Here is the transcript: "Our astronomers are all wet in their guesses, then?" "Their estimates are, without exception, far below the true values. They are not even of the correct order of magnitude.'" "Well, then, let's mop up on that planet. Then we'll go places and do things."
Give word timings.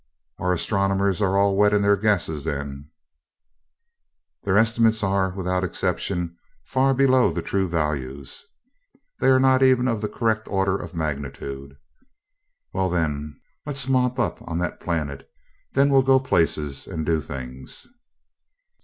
"Our 0.39 0.51
astronomers 0.51 1.21
are 1.21 1.37
all 1.37 1.55
wet 1.55 1.75
in 1.75 1.83
their 1.83 1.95
guesses, 1.95 2.43
then?" 2.43 2.89
"Their 4.41 4.57
estimates 4.57 5.03
are, 5.03 5.29
without 5.29 5.63
exception, 5.63 6.37
far 6.65 6.95
below 6.95 7.31
the 7.31 7.43
true 7.43 7.69
values. 7.69 8.47
They 9.19 9.27
are 9.27 9.39
not 9.39 9.61
even 9.61 9.87
of 9.87 10.01
the 10.01 10.09
correct 10.09 10.47
order 10.47 10.75
of 10.75 10.95
magnitude.'" 10.95 11.77
"Well, 12.73 12.89
then, 12.89 13.39
let's 13.63 13.87
mop 13.87 14.17
up 14.17 14.41
on 14.41 14.57
that 14.57 14.79
planet. 14.79 15.29
Then 15.73 15.91
we'll 15.91 16.01
go 16.01 16.19
places 16.19 16.87
and 16.87 17.05
do 17.05 17.21
things." 17.21 17.85